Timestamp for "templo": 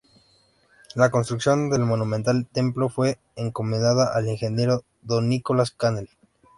2.51-2.89